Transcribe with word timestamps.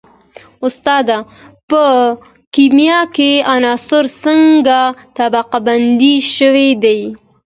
استاده 0.67 1.17
په 1.69 1.83
کیمیا 2.55 2.99
کې 3.15 3.31
عناصر 3.55 4.03
څنګه 4.23 4.79
طبقه 5.17 5.57
بندي 5.65 6.15
شوي 6.35 6.69
دي 6.83 7.01